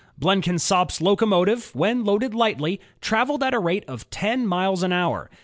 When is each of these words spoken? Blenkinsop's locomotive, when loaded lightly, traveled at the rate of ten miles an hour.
Blenkinsop's 0.19 0.99
locomotive, 0.99 1.75
when 1.75 2.03
loaded 2.03 2.33
lightly, 2.33 2.81
traveled 3.01 3.43
at 3.43 3.51
the 3.51 3.59
rate 3.59 3.83
of 3.87 4.09
ten 4.09 4.47
miles 4.47 4.81
an 4.81 4.91
hour. 4.91 5.29